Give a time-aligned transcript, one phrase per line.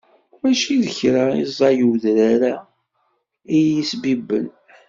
[0.41, 2.53] Mačči d kra i ẓẓay udrar-a
[3.57, 4.47] iyi-sbibben.